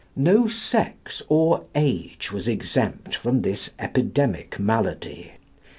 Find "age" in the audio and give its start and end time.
1.75-2.31